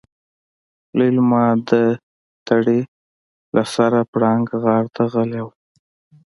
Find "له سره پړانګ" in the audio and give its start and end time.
3.55-4.47